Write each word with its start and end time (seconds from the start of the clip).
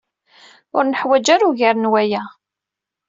Ur 0.75 0.83
neḥwiǧ 0.85 1.27
ara 1.33 1.45
ugar 1.49 1.75
n 1.77 1.89
waya. 1.91 2.21